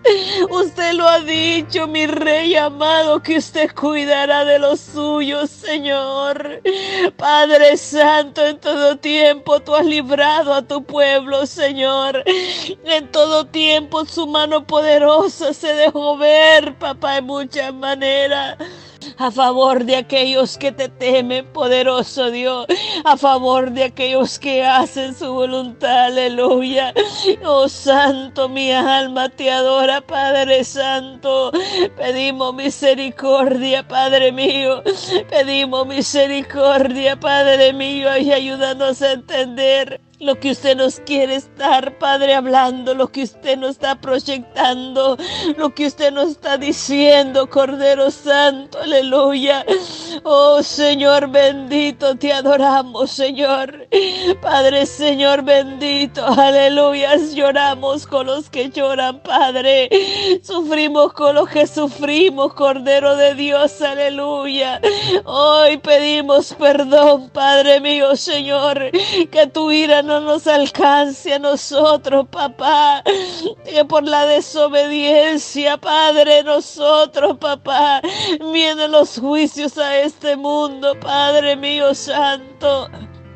Usted 0.51 0.93
lo 0.95 1.07
ha 1.09 1.21
dicho, 1.21 1.87
mi 1.87 2.07
Rey 2.07 2.57
amado, 2.57 3.23
que 3.23 3.39
usted 3.39 3.71
cuidará 3.75 4.45
de 4.45 4.59
los 4.59 4.81
suyos, 4.81 5.51
Señor. 5.51 6.63
Padre 7.17 7.77
Santo, 7.77 8.45
en 8.47 8.59
todo 8.59 8.97
tiempo 8.97 9.61
tú 9.61 9.75
has 9.75 9.85
librado 9.85 10.55
a 10.55 10.63
tu 10.63 10.83
pueblo, 10.85 11.47
Señor. 11.47 12.23
En 12.85 13.11
todo 13.11 13.47
tiempo 13.47 14.05
su 14.05 14.27
mano 14.27 14.67
poderosa 14.67 15.53
se 15.53 15.75
dejó 15.75 16.17
ver, 16.17 16.75
papá, 16.79 17.19
en 17.19 17.27
muchas 17.27 17.75
maneras 17.75 18.57
a 19.17 19.31
favor 19.31 19.85
de 19.85 19.97
aquellos 19.97 20.59
que 20.59 20.73
te 20.73 20.89
temen, 20.89 21.47
poderoso 21.53 22.31
Dios, 22.31 22.67
a 23.05 23.17
favor 23.17 23.71
de 23.71 23.85
aquellos 23.85 24.39
que 24.39 24.65
hacen 24.65 25.15
su 25.15 25.33
voluntad, 25.33 26.07
aleluya. 26.07 26.93
Oh 27.45 27.69
Santo, 27.69 28.49
mi 28.49 28.73
alma 28.73 29.29
te 29.29 29.51
adora, 29.51 30.01
Padre 30.01 30.65
Santo. 30.65 31.53
Pedimos 31.97 32.55
misericordia, 32.55 33.87
Padre 33.87 34.33
mío. 34.33 34.83
Pedimos 35.31 35.87
misericordia, 35.87 37.19
Padre 37.19 37.73
mío, 37.73 38.17
y 38.19 38.33
ayúdanos 38.33 39.03
a 39.03 39.13
entender 39.13 40.01
lo 40.21 40.41
que 40.41 40.51
usted 40.51 40.77
nos 40.77 40.99
quiere 41.01 41.37
estar, 41.37 41.97
Padre, 41.99 42.35
hablando, 42.35 42.95
lo 42.95 43.09
que 43.09 43.23
usted 43.23 43.57
nos 43.57 43.71
está 43.71 44.01
proyectando, 44.01 45.17
lo 45.57 45.75
que 45.75 45.87
usted 45.87 46.13
nos 46.13 46.31
está 46.31 46.59
diciendo, 46.59 47.49
Cordero 47.49 48.11
Santo, 48.11 48.79
aleluya. 48.81 49.65
Oh 50.25 50.63
Señor 50.63 51.29
bendito, 51.29 52.17
te 52.17 52.33
adoramos, 52.33 53.13
Señor. 53.13 53.87
Padre, 54.43 54.87
Señor 54.87 55.43
bendito, 55.43 56.27
aleluya. 56.27 57.17
Lloramos 57.35 58.07
con 58.07 58.27
los 58.27 58.51
que 58.51 58.71
lloran, 58.71 59.21
Padre. 59.23 59.89
Sufrimos 60.43 61.13
con 61.13 61.37
los 61.37 61.49
que 61.49 61.67
sufrimos, 61.67 62.55
Cordero 62.55 63.15
de 63.17 63.35
Dios, 63.35 63.81
aleluya. 63.81 64.81
Hoy 65.25 65.77
pedimos 65.77 66.55
perdón, 66.55 67.31
Padre 67.31 67.81
mío, 67.81 68.17
Señor, 68.17 68.91
que 69.31 69.47
tu 69.47 69.71
ira 69.71 70.03
no 70.09 70.21
nos 70.23 70.47
alcance 70.47 71.35
a 71.35 71.39
nosotros, 71.39 72.27
papá, 72.31 73.03
que 73.65 73.85
por 73.85 74.03
la 74.05 74.25
desobediencia, 74.25 75.77
Padre, 75.77 76.43
nosotros, 76.43 77.37
papá, 77.37 78.01
vienen 78.51 78.91
los 78.91 79.19
juicios 79.19 79.77
a 79.77 79.99
este 79.99 80.35
mundo, 80.35 80.99
Padre 80.99 81.57
mío 81.57 81.95
santo 81.95 82.89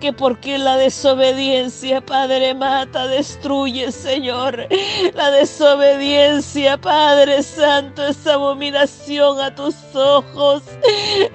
que 0.02 0.12
porque 0.12 0.59
la 0.59 0.76
desobediencia, 0.78 2.00
Padre, 2.00 2.54
mata, 2.54 3.06
destruye, 3.06 3.92
Señor. 3.92 4.66
La 5.14 5.30
desobediencia, 5.30 6.76
Padre 6.76 7.40
Santo, 7.44 8.04
es 8.04 8.26
abominación 8.26 9.38
a 9.40 9.54
tus 9.54 9.76
ojos. 9.94 10.64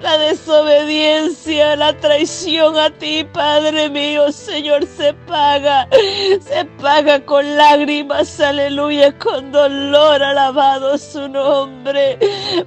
La 0.02 0.18
desobediencia, 0.18 1.76
la 1.76 1.96
traición 1.96 2.76
a 2.76 2.90
ti, 2.90 3.24
Padre 3.32 3.88
mío, 3.88 4.30
Señor, 4.30 4.84
se 4.84 5.14
paga. 5.14 5.88
Se 6.40 6.66
paga 6.82 7.24
con 7.24 7.56
lágrimas, 7.56 8.38
aleluya, 8.38 9.16
con 9.18 9.50
dolor, 9.50 10.22
alabado 10.22 10.98
su 10.98 11.26
nombre. 11.26 12.18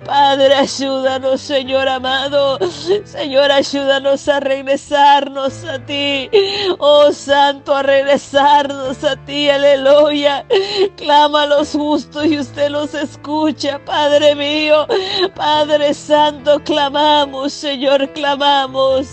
Padre, 0.04 0.56
ayúdanos, 0.56 1.42
Señor 1.42 1.88
amado. 1.88 2.58
Señor, 3.04 3.52
ayúdanos 3.52 4.28
a 4.28 4.40
regresarnos 4.40 5.64
a 5.64 5.78
ti 5.86 5.91
Oh 6.80 7.12
Santo, 7.12 7.76
a 7.76 7.84
regresarnos 7.84 9.04
a 9.04 9.16
ti, 9.26 9.50
aleluya. 9.50 10.46
Clama 10.96 11.44
a 11.44 11.48
los 11.48 11.72
justos 11.72 12.26
y 12.26 12.40
usted 12.40 12.70
los 12.70 12.94
escucha, 12.94 13.80
Padre 13.84 14.36
mío. 14.36 14.88
Padre 15.36 15.94
Santo, 15.94 16.60
clamamos, 16.64 17.54
Señor, 17.54 18.12
clamamos. 18.14 19.08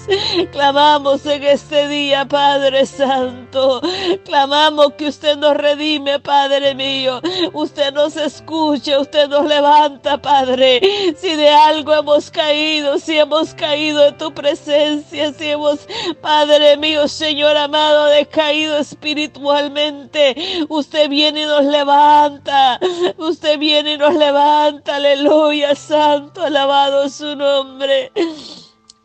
Clamamos 0.53 1.27
en 1.27 1.43
este 1.43 1.89
día, 1.89 2.27
Padre 2.27 2.87
Santo. 2.87 3.81
Clamamos 4.25 4.93
que 4.95 5.09
usted 5.09 5.37
nos 5.37 5.57
redime, 5.57 6.21
Padre 6.21 6.75
mío. 6.75 7.21
Usted 7.53 7.93
nos 7.93 8.17
escucha, 8.17 9.01
usted 9.01 9.29
nos 9.29 9.47
levanta, 9.47 10.21
Padre. 10.21 10.81
Si 11.17 11.35
de 11.35 11.49
algo 11.49 11.95
hemos 11.95 12.31
caído, 12.31 12.99
si 12.99 13.19
hemos 13.19 13.55
caído 13.55 14.07
en 14.07 14.17
tu 14.17 14.33
presencia, 14.33 15.33
si 15.33 15.51
hemos, 15.51 15.81
Padre 16.21 16.68
mío, 16.77 17.09
Señor 17.09 17.57
amado, 17.57 18.07
decaído 18.07 18.77
espiritualmente. 18.79 20.35
Usted 20.69 21.09
viene 21.09 21.43
y 21.43 21.47
nos 21.47 21.65
levanta. 21.65 22.79
Usted 23.17 23.59
viene 23.59 23.95
y 23.95 23.99
nos 23.99 24.15
levanta. 24.15 24.97
Aleluya, 24.97 25.75
santo, 25.75 26.43
alabado 26.43 27.09
su 27.09 27.35
nombre. 27.37 28.13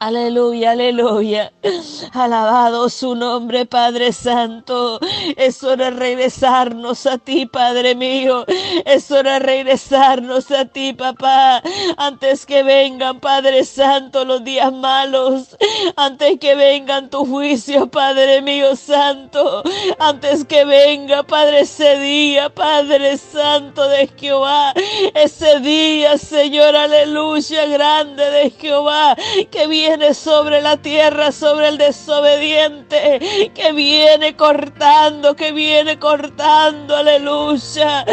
Aleluya, 0.04 0.72
aleluya. 0.72 1.54
Alabado 2.12 2.90
su 2.90 3.16
nombre, 3.16 3.66
Padre 3.66 4.12
Santo. 4.12 5.00
Es 5.38 5.64
hora 5.64 5.86
de 5.86 5.92
regresarnos 5.92 7.06
a 7.06 7.18
ti, 7.18 7.46
Padre 7.46 7.96
mío. 7.96 8.44
Es 8.84 9.10
hora 9.12 9.36
de 9.36 9.40
regresarnos 9.40 10.52
a 10.52 10.66
ti, 10.66 10.92
papá. 10.92 11.64
Antes 11.96 12.46
que 12.46 12.64
vengan, 12.64 13.22
Padre 13.22 13.64
Santo, 13.64 14.26
los 14.26 14.44
días 14.44 14.74
malos. 14.74 15.56
Antes 15.96 16.38
que 16.38 16.56
vengan 16.56 17.10
tu 17.10 17.26
juicio, 17.26 17.90
Padre 17.90 18.42
mío 18.42 18.76
Santo. 18.76 19.64
Antes 20.00 20.44
que 20.44 20.66
venga, 20.66 21.24
Padre, 21.24 21.62
ese 21.62 21.98
día, 22.00 22.50
Padre 22.50 23.18
Santo 23.18 23.88
de 23.88 24.10
Jehová. 24.18 24.74
Ese 25.14 25.62
día, 25.62 26.18
Señor, 26.18 26.76
aleluya, 26.76 27.68
grande 27.68 28.30
de 28.30 28.50
Jehová. 28.50 29.16
Que 29.50 29.66
viene 29.68 29.93
sobre 30.14 30.60
la 30.62 30.78
tierra, 30.78 31.32
sobre 31.32 31.68
el 31.68 31.78
desobediente, 31.78 33.52
que 33.54 33.72
viene 33.74 34.36
cortando, 34.36 35.36
que 35.36 35.52
viene 35.52 36.00
cortando, 36.00 36.96
aleluya. 36.96 38.06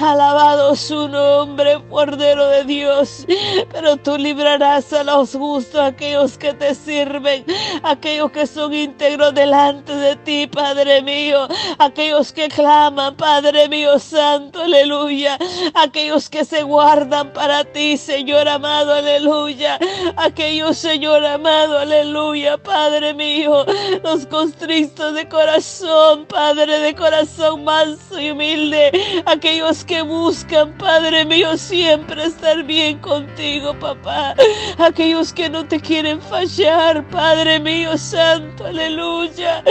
Alabado 0.00 0.74
su 0.74 1.08
nombre, 1.08 1.78
Cordero 1.88 2.48
de 2.48 2.64
Dios. 2.64 3.24
Pero 3.72 3.96
tú 3.98 4.18
librarás 4.18 4.92
a 4.92 5.04
los 5.04 5.32
justos, 5.32 5.80
aquellos 5.80 6.36
que 6.36 6.54
te 6.54 6.74
sirven, 6.74 7.44
aquellos 7.84 8.32
que 8.32 8.46
son 8.46 8.74
íntegros 8.74 9.32
delante 9.34 9.94
de 9.94 10.16
ti, 10.16 10.46
Padre 10.48 11.02
mío, 11.02 11.46
aquellos 11.78 12.32
que 12.32 12.48
claman, 12.48 13.16
Padre 13.16 13.68
mío 13.68 13.98
Santo, 13.98 14.62
aleluya, 14.62 15.38
aquellos 15.74 16.28
que 16.28 16.44
se 16.44 16.62
guardan 16.62 17.32
para 17.32 17.64
ti, 17.64 17.96
Señor 17.96 18.48
amado, 18.48 18.92
aleluya, 18.94 19.78
aquellos, 20.16 20.78
Señor 20.78 21.24
amado, 21.34 21.78
aleluya, 21.78 22.58
Padre 22.58 23.14
mío, 23.14 23.64
los 24.02 24.26
constristos 24.26 25.14
de 25.14 25.28
corazón, 25.28 26.26
Padre 26.26 26.78
de 26.78 26.94
corazón 26.94 27.64
manso 27.64 28.18
y 28.20 28.30
humilde, 28.30 29.22
aquellos 29.26 29.84
que 29.84 30.02
buscan, 30.02 30.76
Padre 30.78 31.24
mío, 31.24 31.56
siempre 31.56 32.24
estar 32.24 32.62
bien 32.64 32.98
contigo, 32.98 33.78
papá, 33.78 34.34
aquellos 34.78 35.32
que 35.32 35.48
no 35.48 35.66
te 35.66 35.80
quieren 35.80 36.20
fallar, 36.20 37.06
Padre 37.08 37.60
mío, 37.60 37.96
santo, 37.96 38.66
aleluya, 38.66 39.62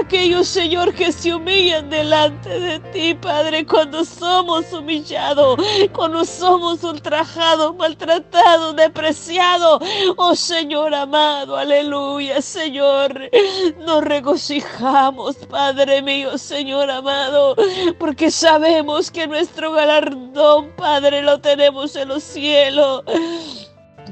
aquellos, 0.00 0.48
Señor, 0.48 0.94
que 0.94 1.12
se 1.12 1.34
humillan 1.34 1.90
delante 1.90 2.48
de 2.48 2.78
ti, 2.92 3.14
Padre, 3.14 3.66
cuando 3.66 4.04
somos 4.04 4.72
humillados, 4.72 5.58
cuando 5.92 6.24
somos 6.24 6.82
ultrajados, 6.84 7.76
maltratados, 7.76 8.76
despreciados, 8.76 9.82
oh 10.16 10.34
Señor, 10.34 10.91
amado, 10.94 11.56
aleluya, 11.56 12.40
Señor. 12.42 13.30
Nos 13.78 14.04
regocijamos, 14.04 15.36
Padre 15.48 16.02
mío, 16.02 16.38
Señor 16.38 16.90
amado, 16.90 17.56
porque 17.98 18.30
sabemos 18.30 19.10
que 19.10 19.26
nuestro 19.26 19.72
galardón, 19.72 20.70
Padre, 20.76 21.22
lo 21.22 21.40
tenemos 21.40 21.96
en 21.96 22.08
los 22.08 22.22
cielos 22.22 23.02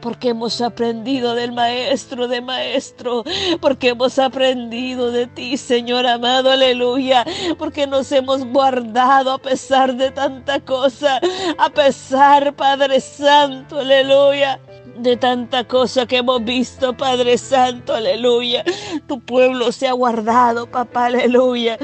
porque 0.00 0.30
hemos 0.30 0.60
aprendido 0.60 1.34
del 1.34 1.52
Maestro 1.52 2.26
de 2.26 2.40
Maestro, 2.40 3.24
porque 3.60 3.90
hemos 3.90 4.18
aprendido 4.18 5.10
de 5.10 5.26
ti, 5.26 5.56
Señor 5.56 6.06
amado, 6.06 6.50
aleluya, 6.50 7.24
porque 7.58 7.86
nos 7.86 8.10
hemos 8.12 8.44
guardado 8.46 9.32
a 9.32 9.38
pesar 9.38 9.94
de 9.94 10.10
tanta 10.10 10.60
cosa, 10.60 11.20
a 11.58 11.70
pesar, 11.70 12.54
Padre 12.54 13.00
Santo, 13.00 13.78
aleluya 13.78 14.58
de 15.02 15.16
tanta 15.16 15.64
cosa 15.64 16.06
que 16.06 16.18
hemos 16.18 16.44
visto, 16.44 16.96
Padre 16.96 17.38
Santo, 17.38 17.94
aleluya. 17.94 18.64
Tu 19.06 19.20
pueblo 19.20 19.72
se 19.72 19.88
ha 19.88 19.92
guardado, 19.92 20.66
papá, 20.70 21.06
aleluya. 21.06 21.78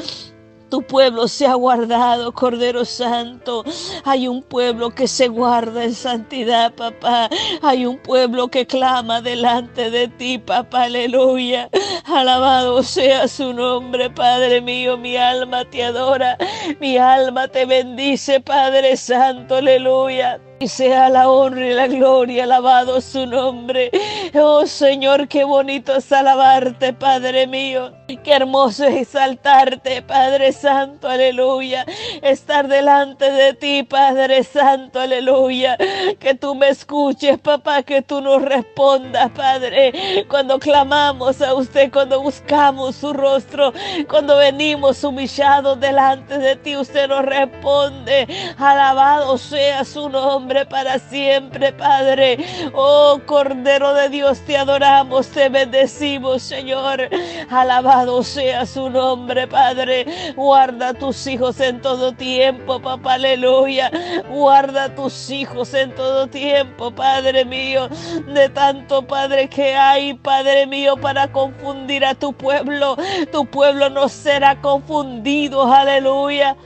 Tu 0.68 0.82
pueblo 0.82 1.28
se 1.28 1.46
ha 1.46 1.54
guardado, 1.54 2.32
Cordero 2.32 2.84
Santo. 2.84 3.64
Hay 4.04 4.26
un 4.26 4.42
pueblo 4.42 4.90
que 4.90 5.06
se 5.06 5.28
guarda 5.28 5.84
en 5.84 5.94
santidad, 5.94 6.74
papá. 6.74 7.30
Hay 7.62 7.86
un 7.86 7.98
pueblo 7.98 8.48
que 8.48 8.66
clama 8.66 9.20
delante 9.20 9.90
de 9.90 10.08
ti, 10.08 10.38
papá. 10.38 10.84
Aleluya. 10.84 11.70
Alabado 12.04 12.82
sea 12.82 13.28
su 13.28 13.52
nombre, 13.52 14.10
Padre 14.10 14.60
mío. 14.60 14.98
Mi 14.98 15.16
alma 15.16 15.64
te 15.64 15.84
adora. 15.84 16.36
Mi 16.80 16.98
alma 16.98 17.46
te 17.46 17.64
bendice, 17.64 18.40
Padre 18.40 18.96
Santo. 18.96 19.56
Aleluya. 19.56 20.40
Y 20.58 20.68
sea 20.68 21.10
la 21.10 21.28
honra 21.28 21.66
y 21.66 21.74
la 21.74 21.86
gloria, 21.86 22.44
alabado 22.44 23.02
su 23.02 23.26
nombre. 23.26 23.90
Oh 24.32 24.66
Señor, 24.66 25.28
qué 25.28 25.44
bonito 25.44 25.94
es 25.96 26.10
alabarte, 26.10 26.94
Padre 26.94 27.46
mío. 27.46 27.92
Qué 28.24 28.32
hermoso 28.32 28.84
es 28.84 29.02
exaltarte, 29.02 30.00
Padre 30.00 30.52
Santo, 30.52 31.08
aleluya. 31.08 31.84
Estar 32.22 32.68
delante 32.68 33.30
de 33.30 33.52
ti, 33.52 33.82
Padre 33.82 34.44
Santo, 34.44 34.98
aleluya. 35.00 35.76
Que 36.18 36.34
tú 36.34 36.54
me 36.54 36.70
escuches, 36.70 37.38
papá, 37.38 37.82
que 37.82 38.00
tú 38.00 38.22
nos 38.22 38.40
respondas, 38.40 39.30
Padre. 39.32 40.24
Cuando 40.28 40.58
clamamos 40.58 41.42
a 41.42 41.52
usted, 41.52 41.92
cuando 41.92 42.22
buscamos 42.22 42.96
su 42.96 43.12
rostro, 43.12 43.74
cuando 44.08 44.38
venimos 44.38 45.04
humillados 45.04 45.78
delante 45.80 46.38
de 46.38 46.56
ti, 46.56 46.76
usted 46.76 47.08
nos 47.08 47.26
responde. 47.26 48.26
Alabado 48.56 49.36
sea 49.36 49.84
su 49.84 50.08
nombre 50.08 50.45
para 50.46 50.98
siempre, 50.98 51.72
Padre. 51.72 52.38
Oh 52.72 53.20
Cordero 53.26 53.94
de 53.94 54.08
Dios, 54.08 54.38
te 54.46 54.56
adoramos, 54.56 55.26
te 55.28 55.48
bendecimos, 55.48 56.42
Señor. 56.42 57.08
Alabado 57.50 58.22
sea 58.22 58.64
su 58.64 58.88
nombre, 58.88 59.48
Padre. 59.48 60.06
Guarda 60.36 60.94
tus 60.94 61.26
hijos 61.26 61.58
en 61.60 61.80
todo 61.80 62.12
tiempo, 62.12 62.80
papá, 62.80 63.14
aleluya. 63.14 63.90
Guarda 64.30 64.94
tus 64.94 65.30
hijos 65.30 65.74
en 65.74 65.94
todo 65.94 66.28
tiempo, 66.28 66.92
Padre 66.92 67.44
mío. 67.44 67.88
De 68.28 68.48
tanto, 68.48 69.02
Padre, 69.02 69.48
que 69.48 69.74
hay, 69.74 70.14
Padre 70.14 70.66
mío, 70.66 70.96
para 70.96 71.32
confundir 71.32 72.04
a 72.04 72.14
tu 72.14 72.32
pueblo. 72.32 72.96
Tu 73.32 73.44
pueblo 73.46 73.90
no 73.90 74.08
será 74.08 74.60
confundido, 74.60 75.72
aleluya 75.72 76.56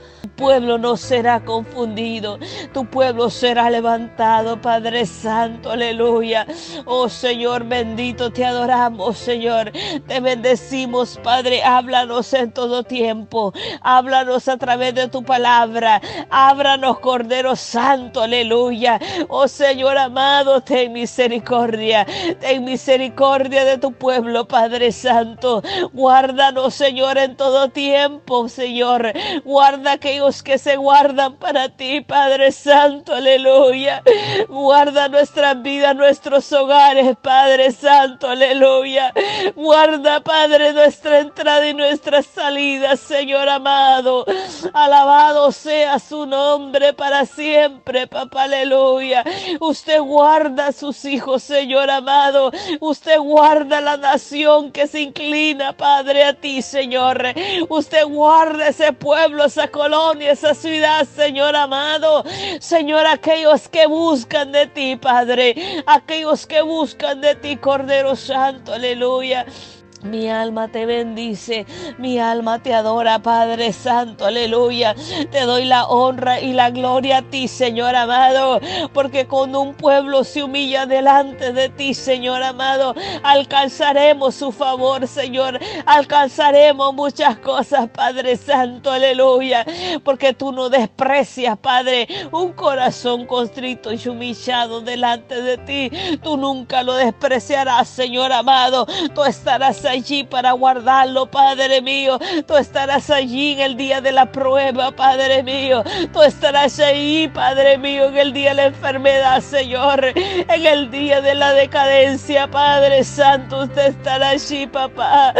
pueblo 0.41 0.79
no 0.79 0.97
será 0.97 1.39
confundido, 1.45 2.39
tu 2.73 2.83
pueblo 2.83 3.29
será 3.29 3.69
levantado, 3.69 4.59
Padre 4.59 5.05
Santo, 5.05 5.69
aleluya. 5.69 6.47
Oh 6.85 7.07
Señor 7.07 7.63
bendito, 7.65 8.31
te 8.31 8.43
adoramos, 8.43 9.19
Señor. 9.19 9.71
Te 10.07 10.19
bendecimos, 10.19 11.19
Padre. 11.23 11.61
Háblanos 11.61 12.33
en 12.33 12.51
todo 12.51 12.81
tiempo. 12.81 13.53
Háblanos 13.81 14.47
a 14.47 14.57
través 14.57 14.95
de 14.95 15.07
tu 15.09 15.23
palabra. 15.23 16.01
Ábranos, 16.31 16.99
Cordero 17.01 17.55
Santo, 17.55 18.23
aleluya. 18.23 18.99
Oh 19.29 19.47
Señor 19.47 19.95
amado, 19.99 20.61
ten 20.61 20.91
misericordia. 20.91 22.07
Ten 22.39 22.63
misericordia 22.63 23.63
de 23.63 23.77
tu 23.77 23.91
pueblo, 23.91 24.47
Padre 24.47 24.91
Santo. 24.91 25.61
Guárdanos, 25.93 26.73
Señor, 26.73 27.19
en 27.19 27.37
todo 27.37 27.69
tiempo, 27.69 28.49
Señor. 28.49 29.13
Guarda 29.45 29.91
aquellos 29.93 30.30
que 30.39 30.57
se 30.57 30.77
guardan 30.77 31.35
para 31.35 31.67
ti, 31.67 31.99
Padre 31.99 32.51
Santo, 32.53 33.13
aleluya. 33.13 34.01
Guarda 34.47 35.09
nuestras 35.09 35.61
vidas, 35.61 35.93
nuestros 35.93 36.51
hogares, 36.53 37.17
Padre 37.21 37.71
Santo, 37.71 38.29
aleluya. 38.29 39.13
Guarda, 39.55 40.21
Padre, 40.21 40.71
nuestra 40.71 41.19
entrada 41.19 41.67
y 41.67 41.73
nuestra 41.73 42.21
salida, 42.23 42.95
Señor 42.95 43.49
amado. 43.49 44.25
Alabado 44.73 45.51
sea 45.51 45.99
su 45.99 46.25
nombre 46.25 46.93
para 46.93 47.25
siempre, 47.25 48.07
papá, 48.07 48.43
aleluya. 48.43 49.23
Usted 49.59 49.99
guarda 49.99 50.67
a 50.67 50.71
sus 50.71 51.03
hijos, 51.03 51.43
Señor 51.43 51.89
amado. 51.89 52.51
Usted 52.79 53.19
guarda 53.19 53.81
la 53.81 53.97
nación 53.97 54.71
que 54.71 54.87
se 54.87 55.01
inclina, 55.01 55.73
Padre, 55.73 56.23
a 56.23 56.33
ti, 56.33 56.61
Señor. 56.61 57.21
Usted 57.67 58.05
guarda 58.05 58.69
ese 58.69 58.93
pueblo, 58.93 59.43
esa 59.45 59.67
colonia 59.67 60.20
esa 60.27 60.53
ciudad, 60.53 61.07
Señor 61.07 61.55
amado. 61.55 62.23
Señor, 62.59 63.05
aquellos 63.05 63.67
que 63.67 63.87
buscan 63.87 64.51
de 64.51 64.67
ti, 64.67 64.95
Padre. 64.95 65.83
Aquellos 65.85 66.45
que 66.45 66.61
buscan 66.61 67.21
de 67.21 67.35
ti, 67.35 67.57
Cordero 67.57 68.15
Santo, 68.15 68.73
aleluya. 68.73 69.45
Mi 70.03 70.29
alma 70.29 70.67
te 70.67 70.87
bendice, 70.87 71.67
mi 71.99 72.17
alma 72.17 72.57
te 72.57 72.73
adora, 72.73 73.19
Padre 73.19 73.71
Santo, 73.71 74.25
aleluya. 74.25 74.95
Te 75.29 75.41
doy 75.41 75.65
la 75.65 75.85
honra 75.85 76.39
y 76.41 76.53
la 76.53 76.71
gloria 76.71 77.17
a 77.17 77.21
ti, 77.21 77.47
Señor 77.47 77.95
amado, 77.95 78.59
porque 78.93 79.27
cuando 79.27 79.61
un 79.61 79.75
pueblo 79.75 80.23
se 80.23 80.41
humilla 80.43 80.87
delante 80.87 81.53
de 81.53 81.69
ti, 81.69 81.93
Señor 81.93 82.41
amado, 82.41 82.95
alcanzaremos 83.21 84.33
su 84.33 84.51
favor, 84.51 85.07
Señor. 85.07 85.59
Alcanzaremos 85.85 86.95
muchas 86.95 87.37
cosas, 87.37 87.87
Padre 87.89 88.37
Santo, 88.37 88.91
aleluya, 88.91 89.63
porque 90.03 90.33
tú 90.33 90.51
no 90.51 90.69
desprecias, 90.69 91.59
Padre, 91.59 92.07
un 92.31 92.53
corazón 92.53 93.27
constrito 93.27 93.93
y 93.93 94.07
humillado 94.07 94.81
delante 94.81 95.43
de 95.43 95.57
ti. 95.59 95.91
Tú 96.23 96.37
nunca 96.37 96.81
lo 96.81 96.93
despreciarás, 96.93 97.87
Señor 97.87 98.31
amado. 98.31 98.87
Tú 99.13 99.23
estarás 99.23 99.85
allí 99.91 100.23
para 100.23 100.53
guardarlo, 100.53 101.25
Padre 101.25 101.81
mío. 101.81 102.19
Tú 102.47 102.57
estarás 102.57 103.09
allí 103.09 103.53
en 103.53 103.59
el 103.59 103.77
día 103.77 104.01
de 104.01 104.11
la 104.11 104.31
prueba, 104.31 104.91
Padre 104.91 105.43
mío. 105.43 105.83
Tú 106.13 106.21
estarás 106.21 106.79
allí, 106.79 107.27
Padre 107.27 107.77
mío, 107.77 108.05
en 108.07 108.17
el 108.17 108.33
día 108.33 108.49
de 108.49 108.55
la 108.55 108.65
enfermedad, 108.65 109.41
Señor. 109.41 110.05
En 110.15 110.65
el 110.65 110.89
día 110.89 111.21
de 111.21 111.35
la 111.35 111.53
decadencia, 111.53 112.49
Padre 112.49 113.03
Santo, 113.03 113.63
usted 113.63 113.87
estará 113.87 114.29
allí, 114.29 114.65
papá. 114.67 115.33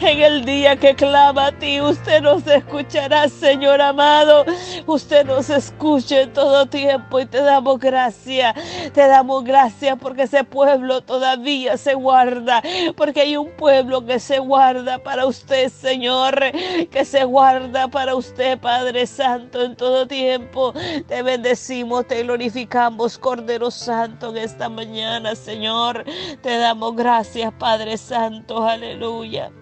En 0.00 0.20
el 0.20 0.44
día 0.44 0.76
que 0.76 0.94
clama 0.94 1.46
a 1.46 1.52
ti, 1.52 1.80
usted 1.80 2.22
nos 2.22 2.46
escuchará, 2.46 3.28
Señor 3.28 3.80
amado. 3.80 4.44
Usted 4.86 5.24
nos 5.24 5.48
escucha 5.50 6.22
en 6.22 6.32
todo 6.32 6.66
tiempo 6.66 7.20
y 7.20 7.26
te 7.26 7.40
damos 7.42 7.78
gracias. 7.78 8.54
Te 8.92 9.06
damos 9.06 9.44
gracias 9.44 9.96
porque 10.00 10.22
ese 10.22 10.44
pueblo 10.44 11.02
todavía 11.02 11.76
se 11.76 11.94
guarda. 11.94 12.62
Porque 12.96 13.20
hay 13.22 13.36
un 13.36 13.50
que 14.00 14.18
se 14.18 14.38
guarda 14.38 14.98
para 15.02 15.26
usted, 15.26 15.68
Señor, 15.68 16.34
que 16.90 17.04
se 17.04 17.24
guarda 17.24 17.88
para 17.88 18.14
usted, 18.14 18.58
Padre 18.58 19.06
Santo, 19.06 19.62
en 19.62 19.76
todo 19.76 20.06
tiempo. 20.06 20.72
Te 21.06 21.22
bendecimos, 21.22 22.06
te 22.06 22.22
glorificamos, 22.22 23.18
Cordero 23.18 23.70
Santo, 23.70 24.30
en 24.30 24.38
esta 24.38 24.68
mañana, 24.68 25.34
Señor. 25.34 26.04
Te 26.42 26.56
damos 26.58 26.96
gracias, 26.96 27.52
Padre 27.58 27.98
Santo, 27.98 28.62
aleluya. 28.62 29.52